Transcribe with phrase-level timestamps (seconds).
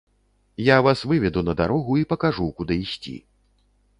[0.57, 3.15] Я вас выведу на дарогу і пакажу, куды ісці.